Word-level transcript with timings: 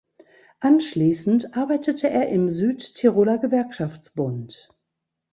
Anschließend 0.61 1.55
arbeitete 1.55 2.09
er 2.09 2.27
im 2.29 2.49
Südtiroler 2.49 3.37
Gewerkschaftsbund. 3.37 4.73